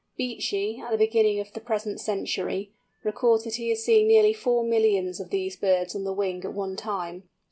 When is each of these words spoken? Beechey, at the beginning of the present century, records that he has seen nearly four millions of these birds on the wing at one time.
Beechey, 0.17 0.79
at 0.79 0.89
the 0.89 0.97
beginning 0.97 1.39
of 1.39 1.53
the 1.53 1.59
present 1.61 1.99
century, 2.01 2.71
records 3.03 3.43
that 3.43 3.57
he 3.57 3.69
has 3.69 3.83
seen 3.83 4.07
nearly 4.07 4.33
four 4.33 4.63
millions 4.63 5.19
of 5.19 5.29
these 5.29 5.55
birds 5.55 5.95
on 5.95 6.05
the 6.05 6.11
wing 6.11 6.43
at 6.43 6.55
one 6.55 6.75
time. 6.75 7.29